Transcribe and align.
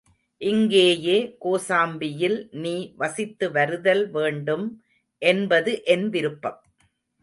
இங்கேயே 0.41 1.17
கோசாம்பியில் 1.43 2.39
நீ 2.63 2.73
வசித்து 2.97 3.51
வருதல் 3.51 4.03
வேண்டும் 4.11 4.67
என்பது 5.21 5.73
என் 5.85 6.09
விருப்பம். 6.09 6.61